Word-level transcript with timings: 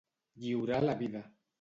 Lliurar 0.45 0.81
la 0.89 0.97
vida. 1.05 1.25